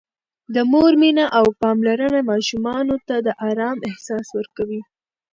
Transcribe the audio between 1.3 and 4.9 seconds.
او پاملرنه ماشومانو ته د آرام احساس ورکوي.